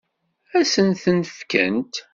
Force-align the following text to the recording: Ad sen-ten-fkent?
Ad 0.57 0.65
sen-ten-fkent? 0.73 1.93